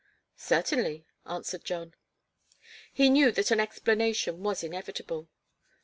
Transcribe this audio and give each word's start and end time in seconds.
"Certainly," 0.35 1.05
answered 1.27 1.63
John. 1.63 1.93
He 2.91 3.07
knew 3.07 3.31
that 3.33 3.51
an 3.51 3.59
explanation 3.59 4.41
was 4.41 4.63
inevitable. 4.63 5.29